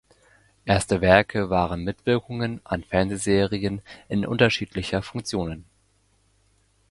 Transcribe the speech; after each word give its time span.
Erste 0.65 0.99
Werke 0.99 1.51
waren 1.51 1.83
Mitwirkungen 1.83 2.59
an 2.63 2.83
Fernsehserien 2.83 3.83
in 4.09 4.25
unterschiedlicher 4.25 5.03
Funktionen. 5.03 5.63